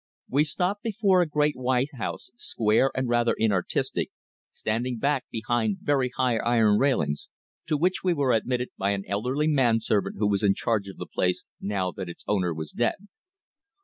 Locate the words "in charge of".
10.41-10.97